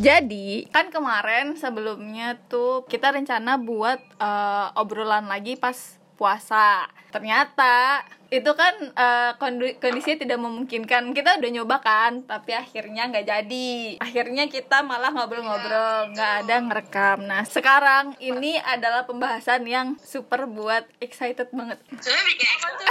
[0.00, 6.84] Jadi kan kemarin sebelumnya tuh kita rencana buat eh, obrolan lagi pas puasa.
[7.08, 8.94] Ternyata itu kan
[9.42, 11.10] kondu- kondisinya tidak memungkinkan.
[11.10, 13.98] Kita udah nyoba kan, tapi akhirnya nggak jadi.
[13.98, 17.18] Akhirnya kita malah ngobrol-ngobrol, nggak ada ngerekam.
[17.26, 21.82] Nah sekarang ini adalah pembahasan yang super buat excited banget.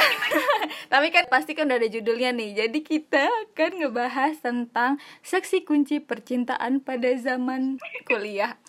[0.91, 2.66] Tapi kan pasti kan udah ada judulnya nih.
[2.66, 8.59] Jadi kita akan ngebahas tentang seksi kunci percintaan pada zaman kuliah.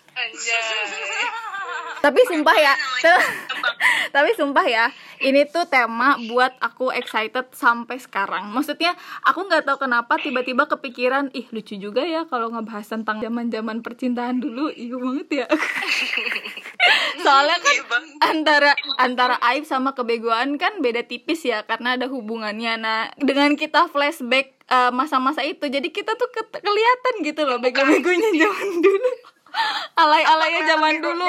[2.01, 2.73] Tapi sumpah ya,
[4.11, 4.85] tapi sumpah ya,
[5.23, 8.51] ini tuh tema buat aku excited sampai sekarang.
[8.51, 8.93] Maksudnya
[9.23, 14.43] aku nggak tahu kenapa tiba-tiba kepikiran, ih lucu juga ya kalau ngebahas tentang zaman-zaman percintaan
[14.43, 15.47] dulu, iya banget ya.
[17.23, 17.75] Soalnya kan
[18.21, 22.75] antara antara aib sama kebegoan kan beda tipis ya karena ada hubungannya.
[22.77, 28.29] Nah dengan kita flashback eh, masa-masa itu, jadi kita tuh ke- kelihatan gitu loh bego-begonya
[28.35, 29.11] zaman dulu.
[30.01, 31.27] Alay-alaynya zaman dulu.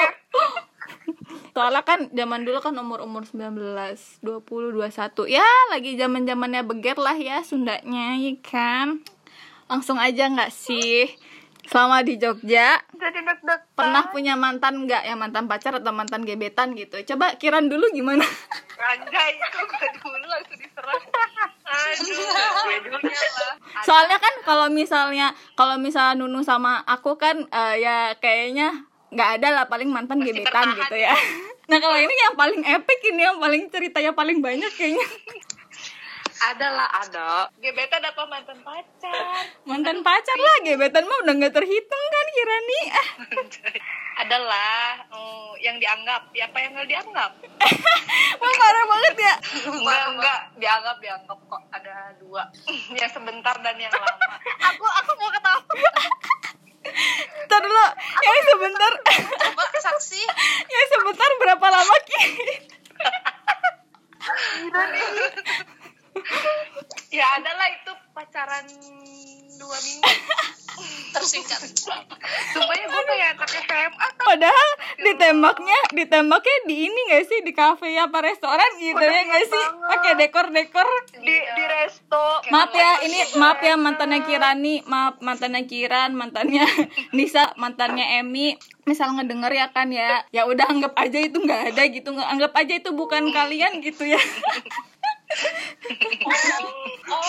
[1.55, 7.15] Soalnya kan zaman dulu kan umur-umur 19, 20, 21 Ya lagi zaman zamannya beget lah
[7.15, 9.03] ya Sundanya ya kan
[9.69, 11.07] Langsung aja nggak sih
[11.63, 13.71] Selama di Jogja Jadi deg-degan.
[13.71, 18.27] Pernah punya mantan nggak ya Mantan pacar atau mantan gebetan gitu Coba kiran dulu gimana
[18.83, 20.99] Anjay, itu gue dulu langsung diserang.
[21.63, 22.99] Aduh.
[23.87, 29.47] Soalnya kan kalau misalnya Kalau misalnya Nunu sama aku kan eh, Ya kayaknya nggak ada
[29.61, 31.13] lah paling mantan Masih gebetan bertahan gitu ya
[31.63, 35.07] Nah kalau ini yang paling epic ini yang paling ceritanya paling banyak kayaknya
[36.43, 37.27] ada lah ada.
[37.63, 39.47] Gebetan apa mantan pacar?
[39.63, 43.07] mantan pacar lah gebetan mah udah nggak terhitung kan Kirani ah
[44.13, 47.31] Adalah oh, yang dianggap, ya apa yang nggak dianggap?
[48.43, 49.33] wah parah banget ya
[49.73, 52.43] Enggak, enggak, dianggap, dianggap kok ada dua.
[52.93, 54.37] yang sebentar dan yang lama.
[54.69, 55.61] aku aku mau ketawa.
[57.63, 57.85] Dulu
[58.19, 58.93] yang sebentar
[59.39, 60.21] Coba saksi.
[60.73, 62.21] yang sebentar berapa lama ki
[67.13, 68.65] ya adalah itu pacaran
[69.59, 70.03] dua minggu.
[71.13, 71.61] Tersingkat.
[72.53, 77.39] Sumpahnya gue kayak anak SMA padahal ditembaknya ditembaknya di ini gak sih?
[77.45, 79.65] Di kafe apa restoran gitu Udah ya gak sih?
[79.83, 80.87] pakai dekor dekor
[81.21, 82.25] di di resto.
[82.49, 84.81] maaf ya ini maaf ya mantannya Kirani.
[84.89, 86.65] Maaf mantannya Kiran mantannya
[87.17, 88.57] Nisa mantannya Emi.
[88.89, 90.25] Misal ngedenger ya kan ya.
[90.33, 92.09] Ya udah anggap aja itu nggak ada gitu.
[92.11, 94.19] Nggak anggap aja itu bukan kalian gitu ya.
[97.09, 97.22] Oh.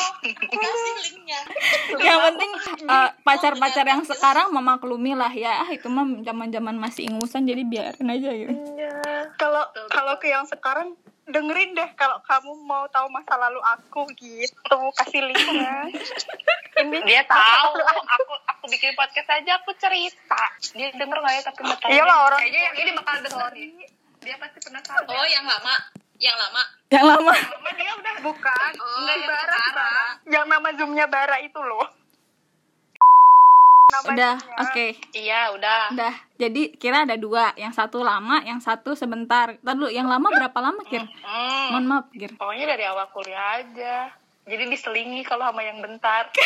[2.15, 2.51] Yang penting
[2.85, 5.63] eh, pacar-pacar yang sekarang memaklumi lah ya.
[5.63, 8.55] Ah itu mah zaman-zaman masih ingusan jadi biarin aja gitu.
[8.75, 8.95] Iya.
[9.35, 14.79] Kalau kalau ke yang sekarang dengerin deh kalau kamu mau tahu masa lalu aku gitu.
[14.95, 15.89] Kasih linknya.
[16.81, 17.71] Ini dia tahu.
[17.81, 18.33] aku.
[18.51, 20.43] Aku bikin podcast aja aku cerita.
[20.73, 21.91] Dia denger nggak ya tapi nggak tahu.
[21.91, 23.51] Iya lah orang kayaknya yang ini bakal denger.
[24.21, 25.05] Dia pasti penasaran.
[25.05, 25.75] Oh, yang lama.
[26.17, 26.63] Yang lama.
[26.89, 27.35] yang lama?
[27.35, 29.93] Cuma dia udah bukan Oh, Enggak yang bara, bara.
[30.25, 31.91] yang nama zoomnya bara itu loh
[34.05, 34.87] Udah oke.
[35.13, 35.93] Iya udah.
[35.93, 37.55] Udah jadi kira ada dua.
[37.55, 39.55] Yang satu lama yang satu sebentar.
[39.63, 41.05] Ntar dulu yang lama berapa lama kir?
[41.05, 41.69] Hmm.
[41.73, 42.33] mohon maaf kir.
[42.35, 44.11] Pokoknya dari awal kuliah aja.
[44.45, 46.29] Jadi diselingi kalau sama yang bentar.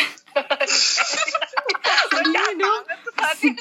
[2.14, 2.82] Sedih dong.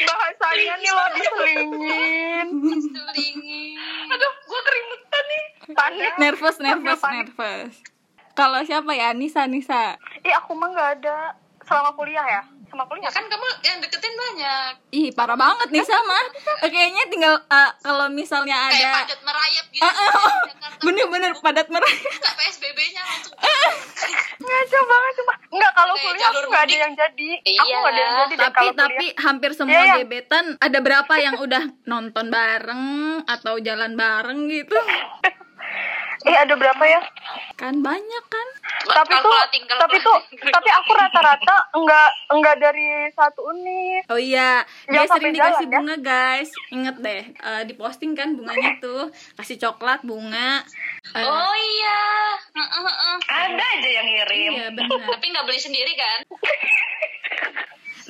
[0.00, 2.46] Bahasanya nih lo diselingin.
[2.82, 4.10] Selingin.
[4.10, 5.44] Aduh, gue keringetan nih.
[5.70, 6.12] Panik.
[6.18, 7.72] nervous nervous nervous.
[8.34, 9.14] Kalau siapa ya?
[9.14, 9.94] Nisa Nisa.
[10.26, 11.38] Ih, aku mah nggak ada
[11.70, 12.42] selama kuliah ya.
[12.66, 14.70] Sama kuliah Ya kan kamu yang deketin banyak.
[14.92, 16.22] ih parah banget Nisa mah
[16.60, 19.82] kayaknya tinggal eh, kalau misalnya Kayak ada padat merayap gitu.
[19.82, 20.34] Ah, oh.
[20.80, 23.34] Bener-bener padat merah Buka PSBB-nya langsung.
[24.40, 25.34] Ngaco banget cuma.
[25.50, 27.28] Enggak, kalau Kayak kuliah aku nggak ada yang jadi.
[27.34, 27.76] Aku Iya.
[27.76, 29.14] nggak ada yang jadi deh tapi kalau tapi kuliah.
[29.20, 29.94] hampir semua Iya, iya.
[30.00, 32.84] gebetan ada berapa yang udah nonton bareng
[33.26, 34.76] atau jalan bareng gitu
[36.20, 37.00] Eh, ada berapa ya?
[37.54, 38.48] kan banyak kan
[38.86, 39.36] tapi tuh
[39.70, 40.16] tapi tuh
[40.48, 45.76] tapi aku rata-rata enggak enggak dari satu unit Oh iya, dia sering dikasih jalan, ya?
[45.76, 46.50] bunga guys.
[46.70, 50.64] Ingat deh, eh, diposting kan bunganya tuh, kasih coklat, bunga.
[51.12, 52.02] Eh, Oh iya.
[52.50, 53.16] Heeh, heeh.
[53.28, 54.98] ada aja yang ngirim Iya benar.
[55.06, 56.18] Tapi nggak beli sendiri kan?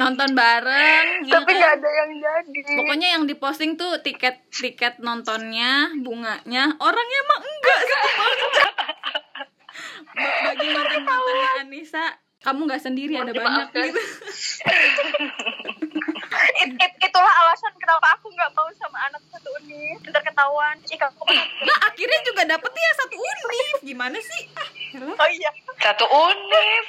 [0.00, 1.06] Nonton bareng.
[1.22, 1.58] ya tapi kan?
[1.58, 6.72] nggak ada yang jadi Pokoknya yang diposting tuh tiket tiket nontonnya, bunganya.
[6.74, 8.70] Orangnya emang enggak gitu banget.
[10.16, 12.04] Bagi nonton nontonnya Anissa,
[12.40, 14.00] kamu nggak sendiri ada banyak gitu.
[16.56, 20.96] It- it- itulah alasan kenapa aku nggak mau sama anak satu unit ntar ketahuan ih
[20.96, 21.20] kamu
[21.60, 23.76] Nah akhirnya juga dapetnya satu univ.
[23.82, 24.42] Gimana sih?
[24.54, 25.12] Ah, hello?
[25.12, 26.84] oh iya satu unit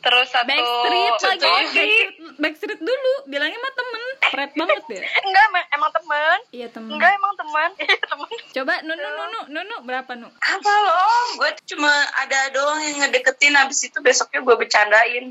[0.00, 1.46] terus satu Backstreet lagi.
[1.46, 4.08] Backstreet, backstreet dulu bilangnya mah temen.
[4.32, 5.02] Pret banget ya?
[5.02, 6.38] enggak emang, emang temen.
[6.52, 6.90] Iya temen.
[6.96, 7.70] Enggak emang temen.
[7.82, 8.30] Iya temen.
[8.52, 10.28] Coba nunu nunu nunu berapa nu?
[10.40, 15.24] Apa loh gue cuma ada doang yang ngedeketin abis itu besoknya gue bercandain.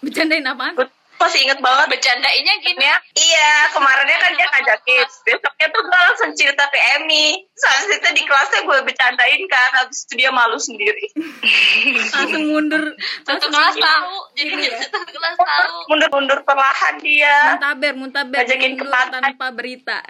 [0.00, 0.74] Bercandain apaan?
[0.76, 0.88] Gue
[1.20, 2.96] masih inget banget Bercandainnya gini ya.
[3.14, 8.22] iya kemarinnya kan dia ngajakin besoknya tuh gue langsung cerita ke Emmy Soalnya itu di
[8.24, 11.12] kelasnya gue bercandain kan abis itu dia malu sendiri
[12.16, 13.84] langsung mundur Satu kelas mundur.
[13.84, 14.14] tahu.
[14.32, 14.78] Jadi Iya.
[14.82, 15.74] satu kelas tahu.
[15.86, 19.98] mundur-mundur perlahan dia muntaber muntaber Ngajakin ke tanpa berita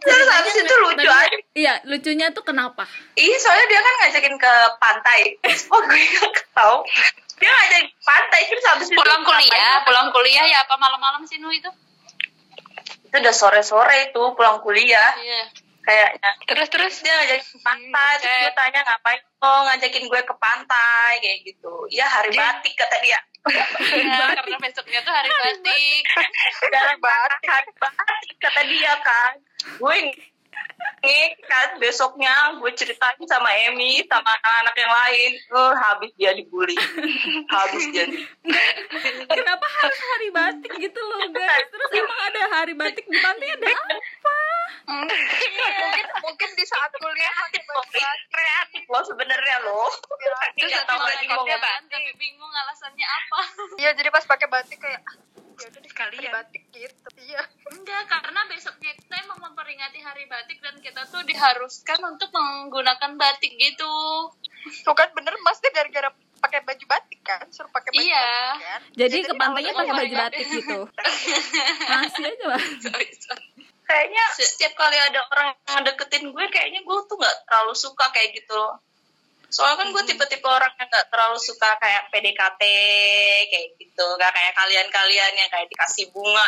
[0.00, 4.52] terus abis itu lucu aja iya lucunya tuh kenapa Iya, soalnya dia kan ngajakin ke
[4.80, 5.20] pantai.
[5.68, 6.80] Oh gue gak tau.
[7.40, 11.40] Dia ngajakin ke pantai, terus habis itu Pulang kuliah, pulang kuliah ya apa malam-malam sih
[11.40, 11.72] Nu itu?
[13.08, 15.42] Itu udah sore-sore itu pulang kuliah Iya.
[15.80, 16.30] kayaknya.
[16.44, 21.12] Terus terus dia ngajakin ke pantai, terus gue tanya ngapain oh ngajakin gue ke pantai
[21.18, 21.74] kayak gitu.
[21.88, 23.20] Iya hari batik kata dia.
[23.40, 26.04] Iya, karena besoknya tuh hari batik.
[26.76, 29.32] Hari batik, hari batik kata dia kan.
[29.80, 29.96] Gue
[31.00, 35.30] nih kan besoknya gue ceritain sama Emmy sama anak-anak yang lain.
[35.56, 36.76] Oh habis dia dibully.
[37.52, 38.20] Habis dia di-
[39.26, 41.66] kenapa harus hari batik gitu loh guys?
[41.66, 44.36] Terus emang ada hari batik di pantai ada apa?
[44.90, 47.64] Mungkin mungkin di saat kuliah batik.
[48.30, 49.90] Kreatif loh sebenarnya loh.
[50.60, 51.44] Terus nggak tahu lagi mau
[51.90, 53.40] tapi bingung alasannya apa.
[53.80, 55.16] iya jadi pas pakai batik kayak ah,
[55.60, 56.20] ya udah deh Sekalian.
[56.28, 57.08] pakai batik gitu.
[57.20, 57.42] Iya.
[57.72, 58.79] Enggak, karena emang
[60.20, 63.88] hari batik dan kita tuh diharuskan untuk menggunakan batik gitu.
[64.84, 66.12] tuh kan bener mas dia gara-gara
[66.44, 67.40] pakai baju batik kan?
[67.48, 68.20] Suruh pakai baju Iya.
[68.20, 68.80] batik kan?
[69.00, 70.78] Jadi Ya, ke pantainya pakai baju batik gitu.
[71.88, 72.64] Masih aja Bang.
[73.88, 78.36] kayaknya setiap kali ada orang yang deketin gue kayaknya gue tuh nggak terlalu suka kayak
[78.36, 78.76] gitu loh.
[79.48, 82.62] Soalnya kan gue tipe-tipe orang yang nggak terlalu suka kayak PDKT
[83.48, 84.04] kayak gitu.
[84.20, 86.44] Gak kayak kalian-kalian yang kayak dikasih bunga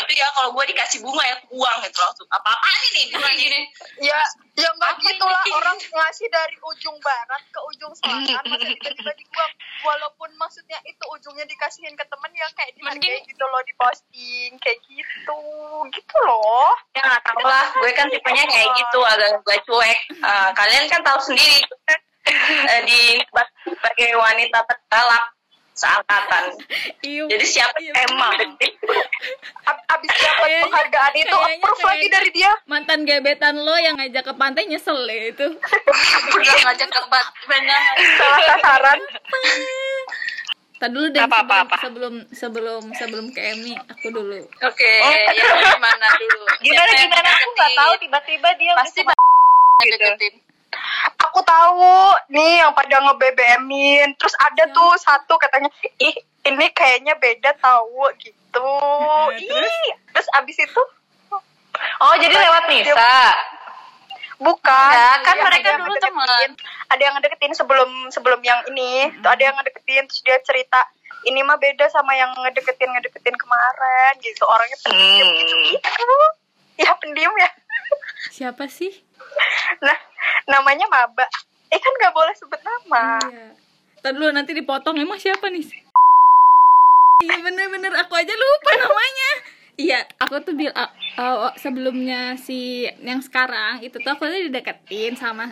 [0.00, 3.02] tapi ya kalau gue dikasih bunga ya buang gitu langsung apa apaan ini?
[3.12, 3.60] Bunga gini.
[4.00, 4.20] Ya
[4.56, 9.12] ya nggak Apa gitu lah orang ngasih dari ujung barat ke ujung selatan masa tiba-tiba
[9.12, 9.52] dibuang.
[9.84, 14.80] Walaupun maksudnya itu ujungnya dikasihin ke temen yang kayak dihargai gitu loh di posting kayak
[14.88, 15.40] gitu.
[15.92, 16.72] Gitu loh.
[16.96, 17.66] Ya nggak tahu lah.
[17.76, 19.98] Gue kan tipenya kayak gitu agak agak cuek.
[20.24, 21.60] Ah, kalian kan tahu sendiri.
[21.68, 21.96] Gue
[22.72, 23.00] eh, di
[23.68, 25.39] sebagai wanita tergalak
[25.80, 26.44] seangkatan.
[27.00, 27.24] Iu.
[27.26, 28.36] jadi siapa Iya, emang
[29.62, 32.52] Ab- abis dapat Kayaknya- penghargaan itu approve lagi dari dia.
[32.64, 35.46] mantan gebetan lo yang ngajak ke pantai nyesel ya itu.
[36.36, 37.00] Udah ngajak ke
[37.48, 37.80] banyak.
[38.14, 38.98] salah sasaran.
[40.76, 41.76] Tadi dulu deh Apa, apa, sebelum, apa?
[41.76, 44.40] sebelum sebelum sebelum ke Emi aku dulu.
[44.64, 44.92] Oke,
[45.30, 45.44] ya
[45.76, 46.44] gimana dulu?
[46.60, 47.28] gimana gimana?
[47.30, 50.34] Aku nggak tahu tiba-tiba dia Pasti banyak deketin.
[51.30, 51.96] Aku tahu.
[52.28, 54.74] Nih yang pada nge-BBM-in terus ada Ya.
[54.74, 58.66] tuh satu katanya ih ini kayaknya beda tahu gitu.
[58.66, 60.26] Nah, Ih, terus?
[60.34, 60.82] abis itu
[61.96, 63.14] oh jadi lewat Nisa?
[64.36, 64.90] Bukan.
[64.90, 66.56] Ya, kan mereka dulu teman.
[66.88, 69.12] ada yang ngedeketin sebelum sebelum yang ini.
[69.20, 70.80] Tuh ada yang ngedeketin terus dia cerita
[71.22, 74.42] ini mah beda sama yang ngedeketin ngedeketin kemarin gitu.
[74.42, 75.36] Orangnya pendiam Hmm.
[75.38, 76.16] gitu gitu.
[76.80, 77.48] Ya pendiam ya
[78.28, 78.92] siapa sih?
[79.80, 79.98] Nah
[80.44, 81.24] namanya maba.
[81.72, 83.16] Eh kan nggak boleh sebut nama.
[83.24, 83.46] Iya.
[84.04, 85.00] Tadi dulu nanti dipotong.
[85.00, 85.64] Emang siapa nih?
[87.24, 87.92] Iya bener-bener.
[88.04, 89.30] Aku aja lupa namanya.
[89.80, 95.16] Iya, aku tuh bil ah, ah, sebelumnya si yang sekarang itu tuh aku tuh dideketin
[95.16, 95.48] sama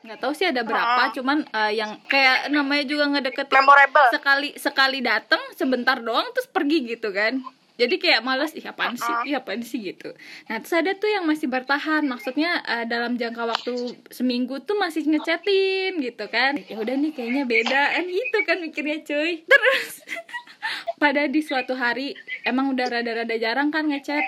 [0.00, 4.08] nggak tahu sih ada berapa, cuman eh, yang kayak namanya juga ngedeketin memorable.
[4.10, 7.44] sekali sekali datang sebentar doang terus pergi gitu kan
[7.80, 9.14] jadi kayak males ih apaan sih?
[9.24, 9.80] Ih apaan sih?
[9.80, 10.12] gitu.
[10.52, 12.04] Nah terus ada tuh yang masih bertahan.
[12.04, 16.60] Maksudnya eh, dalam jangka waktu seminggu tuh masih ngechatin gitu kan.
[16.68, 17.82] Ya udah nih kayaknya beda.
[17.96, 19.40] Kan gitu kan mikirnya cuy.
[19.48, 20.04] Terus
[21.02, 22.12] pada di suatu hari
[22.44, 24.20] emang udah rada-rada jarang kan ngechat.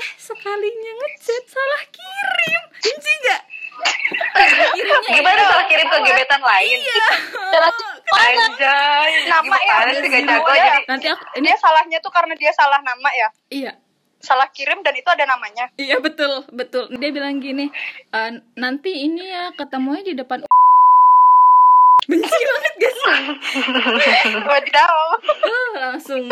[0.00, 2.62] Eh sekalinya ngechat salah kirim.
[2.80, 3.42] Benci nggak?
[4.74, 6.78] Kirimnya gimana salah kirim ke gebetan lain?
[6.80, 7.08] Iya
[8.16, 13.10] anjay nama ya jago jadi nanti aku ini dia salahnya tuh karena dia salah nama
[13.14, 13.72] ya iya
[14.20, 16.92] salah kirim dan itu ada namanya Iya betul betul.
[16.92, 17.72] Dia bilang gini,
[18.12, 20.44] "Eh, nanti ini ya ketemunya di depan.
[22.04, 23.22] Benci banget sih?
[24.50, 24.96] wadidaw
[25.40, 26.28] Uh, langsung.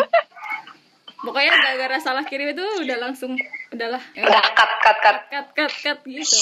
[1.18, 3.34] Pokoknya gara-gara salah kirim itu udah langsung
[3.72, 4.00] udahlah.
[4.14, 6.38] Ya, udah cut cut cut cut cut cut gitu.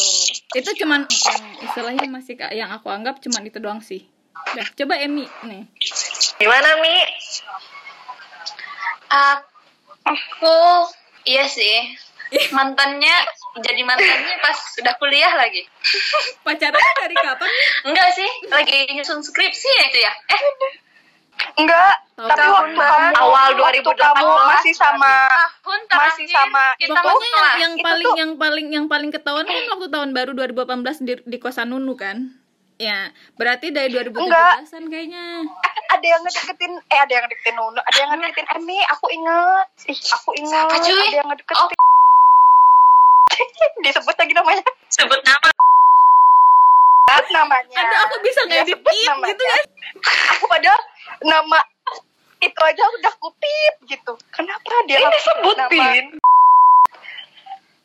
[0.53, 4.05] Itu cuman yang istilahnya masih yang aku anggap cuman itu doang sih.
[4.47, 5.63] Udah, coba Emi nih.
[6.37, 6.97] gimana mi
[10.05, 10.57] Aku
[11.25, 11.95] iya sih.
[12.51, 13.15] Mantannya
[13.57, 15.63] jadi mantannya pas sudah kuliah lagi.
[16.47, 17.51] Pacarannya dari kapan?
[17.85, 20.13] Enggak sih, lagi nyusun skripsi ya itu ya.
[20.29, 20.43] Eh,
[21.57, 25.15] Enggak, Tahun tapi tahun waktu kamu Awal waktu 2018 kamu masih sama
[25.61, 26.97] tahun masih sama kita itu.
[26.97, 30.31] Pokoknya yang, yang Itu paling tuh- yang paling yang paling ketahuan kan waktu tahun baru
[30.33, 32.33] 2018 di, di kosan Nunu kan?
[32.77, 33.09] Ya,
[33.41, 35.49] berarti dari 2017-an kayaknya.
[35.87, 39.67] ada yang ngedeketin eh ada yang ngedeketin Nunu, ada yang ngedeketin Emi, aku inget.
[39.89, 40.53] Ih, aku inget.
[40.53, 40.93] Siapa, cuy?
[40.93, 41.79] Ada yang ngedeketin.
[43.87, 44.63] Disebut lagi namanya.
[44.93, 45.49] sebut nama
[47.37, 47.77] namanya.
[47.77, 49.31] Ada aku bisa ngedit sebut it namanya.
[49.33, 49.57] gitu ya.
[50.37, 50.81] Aku padahal
[51.25, 51.59] nama
[52.41, 54.13] itu aja udah kupip gitu.
[54.33, 55.71] Kenapa dia ini harus sebut nama?
[55.71, 56.07] sebutin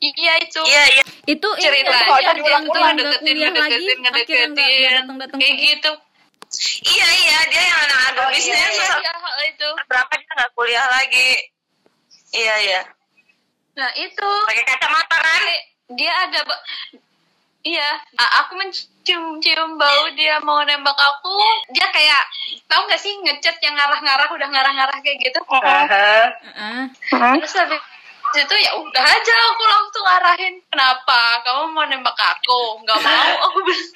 [0.02, 0.60] iya itu.
[0.66, 1.02] Iya iya.
[1.24, 4.50] Itu cerita yang- Nggak usah yang nggak ngedeketin kuliah lagi, nggak ngedeketin
[4.98, 5.92] datang-datang kayak gitu.
[6.84, 8.92] Iya iya dia yang anak ada Oh, iya, bisnis iya.
[9.00, 9.68] iya hal itu.
[9.88, 11.30] berapa dia nggak kuliah lagi?
[12.32, 12.80] Iya iya.
[13.72, 14.30] Nah itu.
[14.44, 15.42] Pakai kacamata kan?
[15.92, 16.40] Dia ada
[17.62, 21.36] iya a- aku mencium-cium bau dia mau nembak aku.
[21.72, 22.22] Dia kayak
[22.66, 25.40] tahu nggak sih ngechat yang ngarah-ngarah udah ngarah-ngarah kayak gitu?
[25.46, 26.84] Heeh.
[27.40, 27.80] terus habis
[28.32, 31.20] itu ya udah aja aku langsung arahin kenapa?
[31.44, 32.80] Kamu mau nembak aku?
[32.84, 33.32] Nggak mau.
[33.50, 33.90] Aku bilang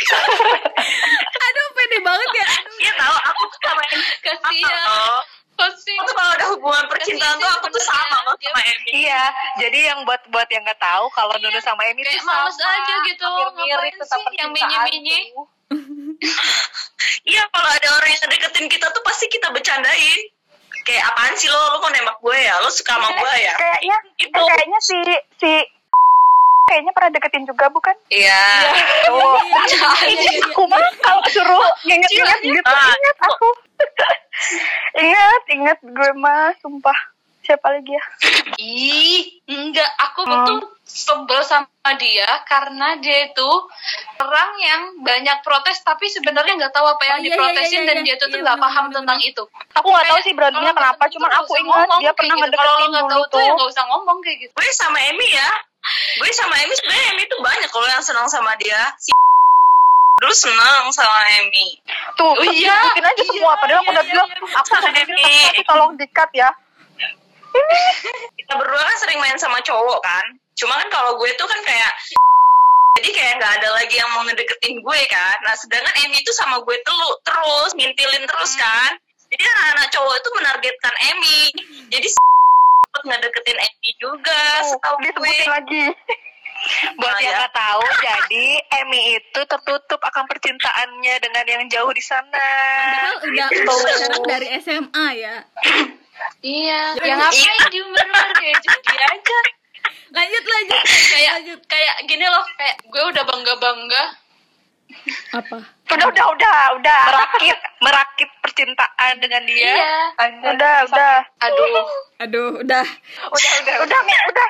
[1.46, 2.48] Aduh, pede banget ya.
[2.76, 4.04] Dia tahu aku tuh sama Emi.
[4.20, 4.86] Kasihan.
[4.88, 5.20] Oh,
[5.56, 5.96] kasihan.
[5.96, 8.90] Aku tuh kalau ada hubungan percintaan tuh aku tuh sama loh sama Emi.
[9.06, 9.22] Iya,
[9.62, 13.30] jadi yang buat buat yang nggak tahu kalau Nunu sama Emi males sama, aja gitu.
[13.56, 15.46] Mirip ngapain tentang sih yang minyi-minyi tuh.
[17.34, 20.20] iya kalau ada orang yang deketin kita tuh pasti kita bercandain
[20.86, 23.96] kayak apaan sih lo lo mau nembak gue ya lo suka sama gue ya Kayaknya
[24.16, 24.32] Itu.
[24.32, 24.96] eh, kayaknya si
[25.36, 25.50] si
[26.64, 27.94] kayaknya pernah deketin juga bukan?
[28.08, 28.42] iya
[29.06, 30.46] Oh, Iya, iya, iya, iya, iya.
[30.46, 33.48] aku mah kalau suruh inget-inget gitu Ah, inget aku.
[35.02, 36.98] inget, inget gue mah sumpah.
[37.46, 38.04] Siapa lagi ya?
[38.58, 39.86] Ih, enggak.
[40.02, 40.42] Aku Hmm.
[40.44, 43.48] tuh sebel sama dia karena dia itu
[44.16, 47.86] orang yang banyak protes tapi sebenarnya nggak tahu apa yang Oh, iya, diprotesin iya, iya,
[47.86, 48.04] dan iya.
[48.04, 49.42] dia tuh tuh Iya, nggak paham benar, tentang itu.
[49.72, 52.42] Aku nggak tahu sih berantemnya kenapa, cuman tahu aku ingat ngomong dia pernah gitu.
[52.42, 54.52] Ngedeketin nggak dulu tahu tuh ya nggak usah ngomong kayak gitu.
[54.52, 55.50] gue sama Emi ya
[56.18, 59.10] gue sama Emi sebenarnya Emi tuh banyak kalau yang senang sama dia si
[60.16, 61.68] dulu senang sama Emi
[62.16, 62.72] Tuh, Oh, iya.
[62.88, 63.52] aja Iya, semua.
[63.60, 64.38] Padahal aku iya, udah iya, bilang, iya.
[64.56, 64.96] aku Sama Emi.
[64.96, 66.48] tapi tapi tolong dikat ya.
[68.36, 71.92] Kita berdua kan sering main sama cowok kan cuma kan kalau gue tuh kan kayak
[72.96, 76.60] jadi kayak nggak ada lagi yang mau ngedeketin gue kan nah sedangkan Emi tuh sama
[76.60, 78.96] gue telu terus ngintilin terus kan
[79.28, 81.40] jadi anak-anak cowok itu menargetkan Emi
[81.92, 85.84] jadi cepet ngedeketin Emi juga setahu gue lagi.
[86.96, 87.38] Buat Ah, yang ya.
[87.44, 88.46] nggak tahu, jadi
[88.80, 92.32] Emi itu tertutup akan percintaannya dengan yang jauh di sana.
[92.32, 93.75] Padahal udah Gitu.
[94.25, 95.36] dari SMA ya.
[96.44, 96.80] Iya.
[97.00, 99.38] Yang ngapain di bener kayak jadi aja.
[100.12, 100.84] Lanjut lanjut.
[100.86, 101.60] Kayak lanjut.
[101.68, 104.04] kayak gini loh kayak gue udah bangga bangga.
[105.34, 105.58] Apa?
[105.86, 107.02] Udah, udah, udah, udah.
[107.10, 109.74] Merakit, merakit percintaan dengan dia.
[109.74, 109.98] Iya.
[110.18, 110.50] Anjir.
[110.54, 111.16] Udah, udah.
[111.42, 111.86] Aduh.
[112.22, 112.86] Aduh, udah.
[113.30, 114.48] Udah, udah, udah, Mi, udah.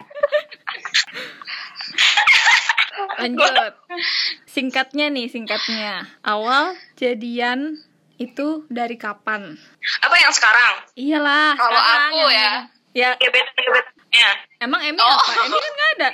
[3.21, 3.53] Lanjut.
[4.49, 6.09] Singkatnya nih, singkatnya.
[6.25, 7.81] Awal jadian
[8.19, 9.55] itu dari kapan?
[10.01, 11.53] apa yang sekarang Iyalah.
[11.55, 12.53] Kalau aku yang- ya.
[12.97, 15.09] Ya, gebet gebetnya emang Emi Oh.
[15.11, 15.33] apa?
[15.43, 16.09] Emi kan nggak ada.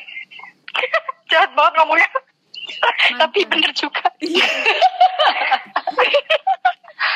[1.31, 2.09] Jahat banget ngomongnya.
[3.17, 4.03] Tapi bener juga.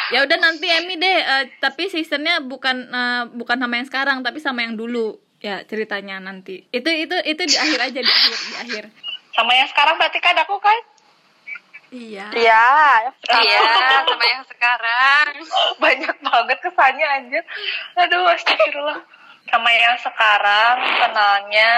[0.06, 4.38] Ya udah nanti Emi deh, eh, tapi seasonnya bukan eh, bukan sama yang sekarang, tapi
[4.38, 5.18] sama yang dulu.
[5.38, 6.62] Ya ceritanya nanti.
[6.70, 8.84] Itu itu itu di akhir aja di akhir di akhir.
[9.32, 10.78] Sama yang sekarang berarti kan aku kan?
[11.96, 12.26] Iya.
[12.36, 12.64] Iya.
[13.24, 13.60] Iya,
[14.04, 15.26] sama yang sekarang.
[15.82, 17.44] Banyak banget kesannya anjir.
[17.96, 19.00] Aduh, astagfirullah.
[19.46, 21.72] Sama yang sekarang kenalnya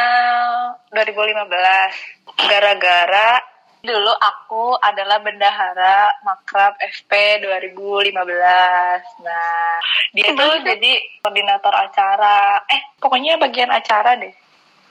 [0.91, 2.49] 2015.
[2.49, 3.39] Gara-gara
[3.79, 9.23] dulu aku adalah bendahara makrab FP 2015.
[9.23, 9.79] Nah,
[10.17, 12.59] dia tuh jadi koordinator acara.
[12.67, 14.35] Eh, pokoknya bagian acara deh.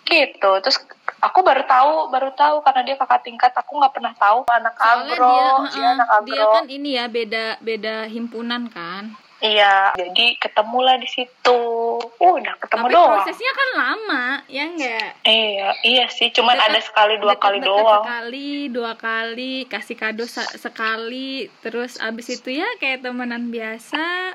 [0.07, 0.51] Gitu.
[0.63, 0.77] Terus
[1.21, 3.51] aku baru tahu, baru tahu karena dia kakak tingkat.
[3.55, 5.29] Aku nggak pernah tahu anak Soalnya agro.
[5.29, 6.27] dia, dia heeh, anak agro.
[6.29, 9.13] dia kan ini ya beda beda himpunan kan.
[9.37, 11.61] Iya, jadi ketemulah di situ.
[12.01, 13.21] Uh, udah ketemu Tapi doang.
[13.21, 15.09] prosesnya kan lama, ya enggak?
[15.21, 16.33] Iya, iya sih.
[16.33, 18.01] Cuman ada sekali dua kali Deket-deket doang.
[18.01, 20.25] Sekali, dua kali, kasih kado
[20.57, 24.33] sekali, terus abis itu ya kayak temenan biasa.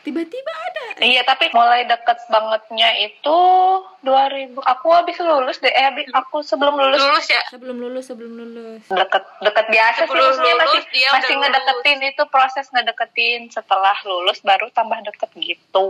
[0.00, 0.84] Tiba-tiba ada.
[1.04, 3.40] Iya, tapi mulai deket bangetnya itu
[4.00, 4.56] 2000.
[4.56, 5.68] Aku habis lulus deh.
[5.68, 7.42] Eh, habis aku sebelum lulus Lulus ya?
[7.52, 8.80] Sebelum lulus, sebelum lulus.
[8.88, 13.96] deket deket biasa sih Sebelum maksudnya lulus, masih dia masih ngedeketin itu proses ngedeketin setelah
[14.08, 15.88] lulus baru tambah deket gitu.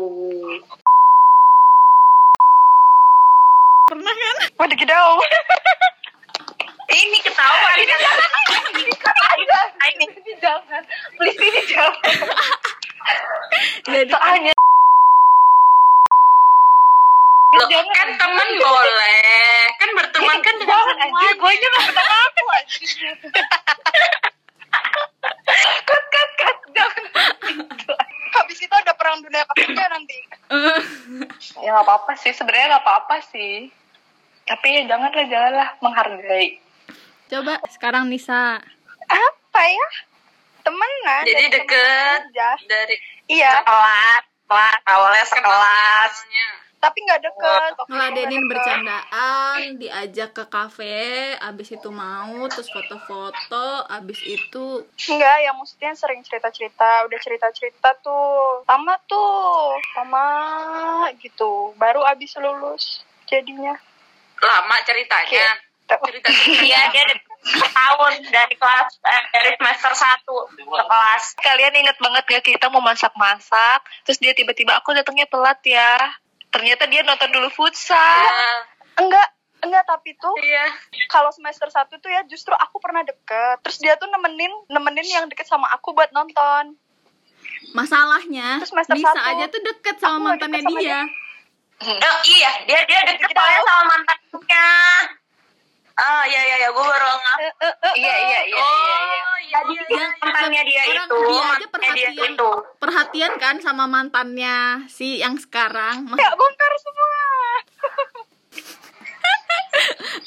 [3.86, 4.36] Pernah kan?
[4.58, 4.78] Waduh
[6.90, 7.86] ini ketahuan ini
[10.42, 10.82] jangan.
[11.20, 12.02] Please ini jangan.
[13.84, 14.52] jadi soalnya
[17.50, 22.02] Loh, kan teman boleh kan berteman kan dengan jangan semua anjir gue aja gak kena
[22.06, 22.90] aku anjir
[25.82, 27.04] cut cut cut jangan
[27.50, 27.94] gitu.
[28.38, 30.16] habis itu ada perang dunia ketiga nanti
[30.54, 30.80] eh,
[31.58, 33.70] ya nggak apa-apa sih sebenarnya nggak apa-apa sih.
[34.50, 36.58] Tapi ya janganlah janganlah menghargai.
[37.30, 38.58] Coba sekarang Nisa.
[39.06, 39.88] Apa ya?
[40.66, 42.20] Temenan Jadi deket.
[42.66, 42.98] dari
[43.30, 43.62] iya.
[43.62, 46.12] Kelas kelas awalnya sekelas
[46.80, 48.50] tapi nggak deket Waktu ngeladenin deket.
[48.50, 56.24] bercandaan diajak ke kafe abis itu mau terus foto-foto abis itu Enggak, yang maksudnya sering
[56.24, 58.64] cerita-cerita, udah cerita-cerita tuh.
[58.64, 60.28] Lama tuh, lama
[61.20, 61.76] gitu.
[61.76, 63.76] Baru abis lulus jadinya.
[64.40, 65.60] lama ceritanya
[65.98, 67.16] cerita Iya, dia ada
[67.50, 71.24] tahun dari kelas eh, dari semester 1 ke kelas.
[71.40, 75.96] Kalian inget banget gak kita mau masak-masak, terus dia tiba-tiba aku datangnya telat ya.
[76.50, 77.96] Ternyata dia nonton dulu futsal.
[77.96, 78.52] Iya.
[79.00, 79.28] Enggak,
[79.64, 80.66] enggak tapi tuh iya
[81.08, 83.62] kalau semester 1 tuh ya justru aku pernah deket.
[83.64, 86.76] Terus dia tuh nemenin nemenin yang deket sama aku buat nonton.
[87.76, 91.00] masalahnya Terus semester Nisa satu, aja tuh deket sama mantannya deket sama dia
[91.80, 93.68] oh, iya dia dia deket Kita soalnya tahu.
[93.68, 94.66] sama mantannya
[96.00, 97.52] ah iya iya iya gue baru nggak Iya,
[98.00, 98.64] iya, iya, oh iya, iya.
[98.64, 98.89] iya
[99.66, 102.50] iya iya Mantannya dia Orang itu, dia aja mantannya dia perhatian itu.
[102.76, 106.06] perhatian kan sama mantannya si yang sekarang.
[106.06, 107.18] Mas- Ya, bongkar semua.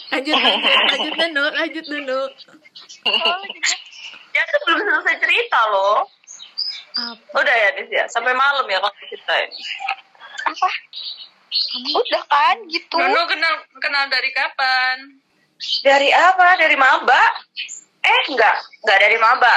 [0.10, 2.22] lanjut lanjut lanjut dulu lanjut dulu.
[3.04, 3.72] Oh, gitu.
[4.32, 6.06] dia tuh belum selesai cerita loh.
[6.94, 7.26] Apa?
[7.36, 8.06] Udah ya Nis ya?
[8.08, 9.58] Sampai malam ya kalau cerita ini.
[10.46, 10.70] Apa?
[11.92, 12.96] Udah kan gitu.
[12.96, 14.98] Nono kenal kenal dari kapan?
[15.82, 16.56] Dari apa?
[16.56, 17.22] Dari maba
[18.04, 19.56] eh enggak enggak dari maba.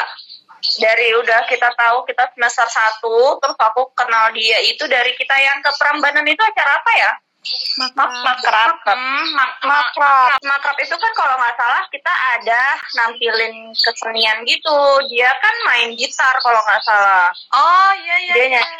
[0.80, 5.62] Dari udah kita tahu kita semester satu terus aku kenal dia itu dari kita yang
[5.62, 7.12] ke Prambanan itu acara apa ya?
[7.78, 8.10] Makrab.
[8.26, 8.74] Makrab.
[8.90, 10.40] Hmm, mak- mak- Makrab.
[10.42, 12.62] makrab itu kan kalau nggak salah kita ada
[12.98, 14.78] nampilin kesenian gitu.
[15.06, 17.30] Dia kan main gitar kalau nggak salah.
[17.54, 18.70] Oh iya iya Dia ny-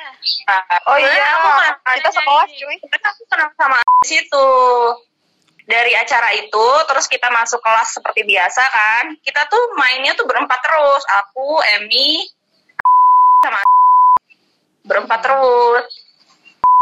[0.90, 1.48] oh iya, aku
[1.94, 2.76] kita sekelas, cuy.
[2.82, 4.48] kita aku kenal sama situ
[5.66, 10.62] dari acara itu terus kita masuk kelas seperti biasa kan kita tuh mainnya tuh berempat
[10.62, 11.02] terus.
[11.26, 12.22] Aku Emmy
[13.42, 13.60] sama
[14.86, 15.84] berempat terus.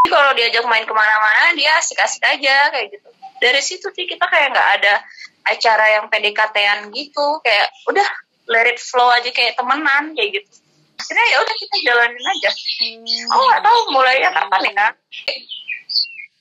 [0.05, 3.09] Jadi kalau diajak main ke mana-mana dia asik-asik aja kayak gitu.
[3.41, 4.95] Dari situ sih kita kayak nggak ada
[5.49, 8.05] acara yang PDKT-an gitu kayak udah
[8.53, 10.51] let it flow aja kayak temenan kayak gitu.
[11.01, 12.51] Akhirnya ya udah kita jalanin aja.
[13.33, 14.87] Aku nggak tahu mulainya kapan ya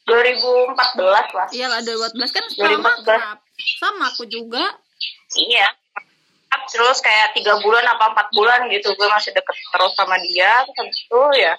[0.05, 2.83] 2014 lah iya lah 2014 kan setelah 2014.
[2.83, 3.37] makrab
[3.79, 4.63] sama aku juga
[5.37, 5.67] Iya.
[6.69, 10.63] Terus kayak tiga bulan apa empat bulan gitu gue masih deket terus sama dia.
[10.63, 11.53] Terus habis itu ya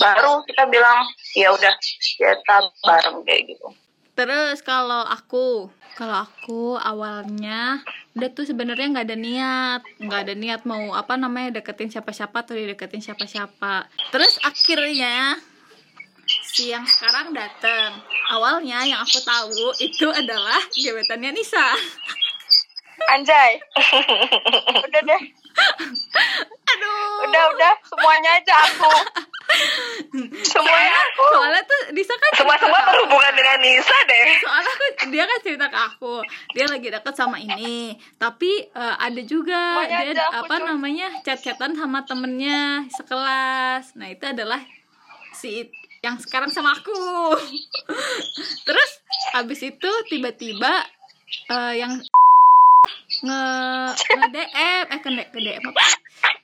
[0.00, 1.04] baru kita bilang
[1.36, 1.72] ya udah
[2.18, 3.68] kita bareng kayak gitu.
[4.12, 7.80] Terus kalau aku, kalau aku awalnya
[8.12, 12.52] udah tuh sebenarnya nggak ada niat, nggak ada niat mau apa namanya deketin siapa-siapa atau
[12.52, 13.88] dideketin siapa-siapa.
[14.12, 15.40] Terus akhirnya
[16.52, 17.96] si yang sekarang dateng.
[18.28, 21.72] Awalnya yang aku tahu itu adalah gebetannya Nisa.
[23.08, 23.56] Anjay.
[24.86, 25.22] udah deh.
[26.76, 27.24] Aduh.
[27.24, 27.74] Udah, udah.
[27.88, 28.92] Semuanya aja aku.
[30.44, 31.24] Semuanya aku.
[31.40, 34.26] Soalnya tuh Nisa kan Semua-semua cerita ke berhubungan dengan Nisa deh.
[34.44, 36.14] soalnya aku, dia kan cerita ke aku
[36.52, 42.06] dia lagi deket sama ini tapi eh, ada juga Semuanya dia apa namanya chat-chatan sama
[42.06, 44.62] temennya sekelas nah itu adalah
[45.34, 45.68] si
[46.02, 46.92] yang sekarang sama aku.
[48.66, 48.90] Terus
[49.38, 50.82] abis itu tiba-tiba
[51.48, 52.02] eh, yang
[53.22, 53.42] nge
[53.94, 55.84] nge DM eh ke, ke DM apa?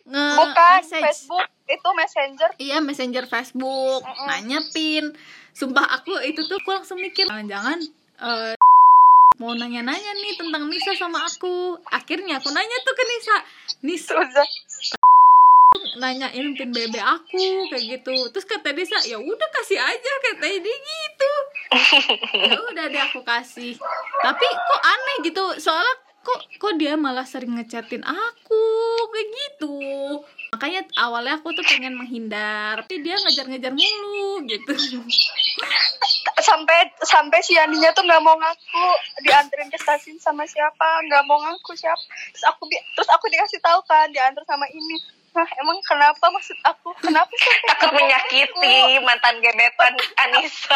[0.08, 1.04] Nge Bukan message.
[1.10, 2.48] Facebook, itu Messenger.
[2.62, 4.06] Iya messenger Facebook.
[4.30, 5.10] Nanya pin.
[5.50, 7.82] Sumpah aku itu tuh aku langsung mikir jangan-jangan
[8.22, 8.54] eh,
[9.42, 11.82] mau nanya-nanya nih tentang Nisa sama aku.
[11.90, 13.36] Akhirnya aku nanya tuh ke Nisa.
[13.82, 14.16] Nisa
[15.98, 18.14] nanyain pin BB aku kayak gitu.
[18.34, 21.32] Terus kata Nisa ya udah kasih aja katanya dia gitu.
[22.34, 23.76] Ya udah deh aku kasih.
[24.22, 28.64] Tapi kok aneh gitu soalnya kok kok dia malah sering ngechatin aku
[29.14, 29.76] kayak gitu.
[30.52, 34.74] Makanya awalnya aku tuh pengen menghindar tapi dia ngejar-ngejar mulu gitu.
[36.38, 38.86] Sampai sampai si Yandinya tuh nggak mau ngaku
[39.24, 42.04] dianterin ke stasiun sama siapa nggak mau ngaku siapa.
[42.32, 46.90] Terus aku terus aku dikasih tahu kan diantar sama ini Hah, emang kenapa maksud aku?
[46.98, 50.74] Kenapa sih takut menyakiti mantan gebetan Anissa.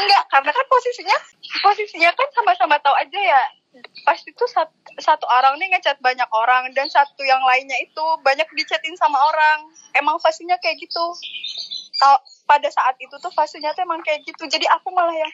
[0.00, 1.16] Enggak karena kan posisinya
[1.60, 3.42] posisinya kan sama-sama tahu aja ya.
[4.08, 8.48] Pas itu satu, satu orang nih ngechat banyak orang dan satu yang lainnya itu banyak
[8.56, 9.68] dichatin sama orang.
[9.92, 11.04] Emang fasenya kayak gitu.
[12.00, 12.16] Tau,
[12.48, 14.48] pada saat itu tuh fasenya tuh emang kayak gitu.
[14.48, 15.28] Jadi aku malah yang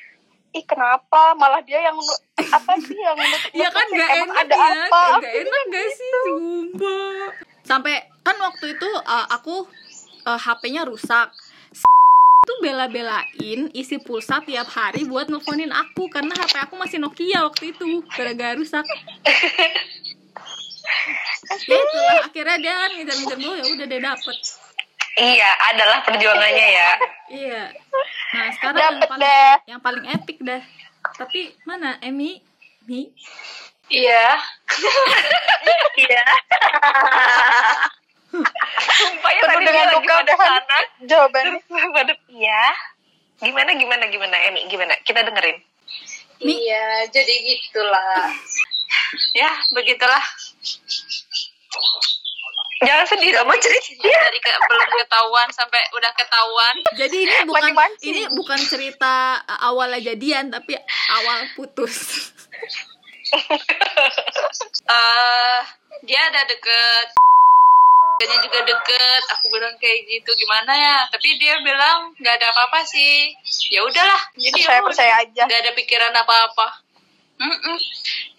[0.56, 1.36] ih kenapa?
[1.36, 1.96] Malah dia yang
[2.36, 3.18] apa sih yang
[3.52, 5.02] ya kan gak enak ada ya apa?
[5.20, 7.28] gak enak gak sih sumpah.
[7.66, 9.68] Sampai kan waktu itu uh, aku
[10.24, 11.28] uh, HP-nya rusak.
[12.46, 17.74] Tuh bela-belain isi pulsa tiap hari buat nelfonin aku karena HP aku masih Nokia waktu
[17.74, 18.86] itu gara-gara rusak.
[21.66, 24.36] Ya itulah akhirnya dia ngejar-ngejar gue ya udah dia dapet
[25.16, 26.90] Iya, adalah perjuangannya ya.
[27.32, 27.62] iya
[28.36, 30.62] nah sekarang yang paling, deh yang paling epic dah
[31.16, 32.42] tapi mana Emi
[32.86, 33.10] Mi
[33.86, 34.34] Iya.
[35.94, 36.24] Iya.
[38.98, 40.62] Sumpah ya Penuh tadi dengan dia lagi luka pada udahan.
[40.66, 40.78] sana.
[41.06, 41.60] jawabannya
[41.94, 42.62] Pada iya.
[43.38, 44.94] Gimana gimana gimana Emi gimana?
[45.06, 45.62] Kita dengerin.
[46.42, 46.52] Mi.
[46.66, 48.28] Iya, jadi gitulah.
[49.38, 50.24] ya, begitulah.
[52.76, 54.04] Jangan sedih dong, mau cerita.
[54.04, 56.74] Dari ke, belum ketahuan sampai udah ketahuan.
[56.96, 58.08] jadi ini bukan Mancing-mancing.
[58.12, 60.76] ini bukan cerita uh, awalnya jadian tapi
[61.12, 62.32] awal putus
[64.96, 65.60] eh
[66.06, 67.08] dia ada deket
[68.16, 72.80] Dianya juga deket aku bilang kayak gitu gimana ya tapi dia bilang nggak ada apa-apa
[72.88, 73.28] sih
[73.68, 74.88] ya udahlah jadi ya udah.
[74.88, 76.68] percaya aja nggak ada pikiran apa-apa
[77.36, 77.76] Mm-mm.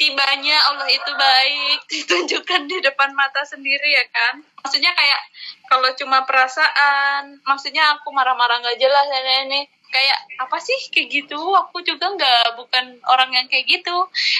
[0.08, 1.80] Tibanya Allah itu baik.
[1.91, 4.39] Ditunjukkan di depan mata sendiri ya kan?
[4.63, 5.22] Maksudnya kayak
[5.67, 9.62] kalau cuma perasaan maksudnya aku marah-marah nggak jelas ini ini.
[9.88, 10.80] Kayak apa sih?
[10.96, 11.39] Kayak gitu.
[11.39, 13.96] Aku juga nggak bukan orang yang kayak gitu.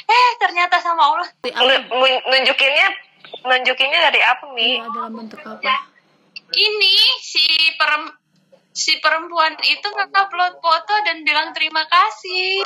[0.08, 1.28] Eh ternyata sama Allah.
[2.32, 2.88] Nunjukinnya
[3.44, 4.80] nunjukinnya dari apa Mi?
[4.80, 5.60] Iya, dalam bentuk apa?
[6.48, 7.44] Ini si
[7.76, 8.08] perem
[8.78, 12.62] si perempuan itu ngupload foto dan bilang terima kasih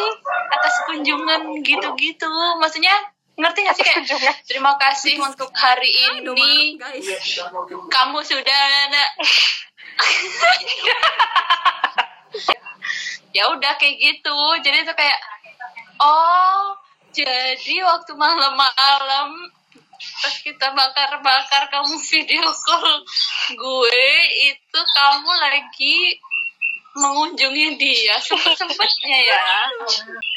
[0.52, 2.28] atas kunjungan gitu-gitu.
[2.60, 2.92] Maksudnya
[3.40, 4.36] ngerti gak sih kayak Kunjungan.
[4.44, 6.76] terima kasih untuk hari ini.
[6.76, 7.40] guys.
[7.88, 8.60] Kamu sudah
[8.92, 9.06] ada
[13.38, 14.36] ya udah kayak gitu.
[14.68, 15.20] Jadi tuh kayak
[16.04, 16.76] oh
[17.16, 19.32] jadi waktu malam-malam
[20.22, 22.98] pas kita bakar-bakar kamu video call
[23.52, 24.08] gue
[24.48, 25.98] itu kamu lagi
[26.92, 29.48] mengunjungi dia sempet-sempetnya ya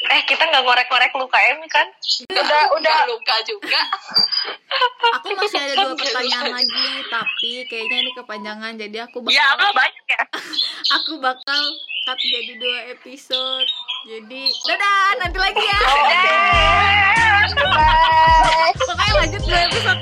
[0.07, 1.83] Eh kita nggak ngorek-ngorek luka Emi kan?
[2.31, 3.81] udah udah luka juga
[5.19, 10.05] aku masih ada dua pertanyaan lagi tapi kayaknya ini kepanjangan jadi aku bakal Ya banyak
[10.07, 10.21] ya.
[10.95, 11.61] aku bakal
[12.07, 13.67] cut jadi dua episode
[14.05, 15.79] jadi dadah nanti lagi ya.
[17.57, 18.69] Bye.
[18.77, 20.01] Pokoknya lanjut dua episode